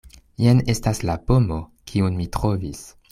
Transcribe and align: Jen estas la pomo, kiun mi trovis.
Jen 0.45 0.61
estas 0.73 1.01
la 1.09 1.17
pomo, 1.31 1.59
kiun 1.93 2.19
mi 2.23 2.27
trovis. 2.39 2.83